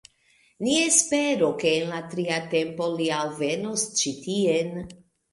[0.67, 4.73] Ni esperu ke en la tria tempo li alvenos ĉi tien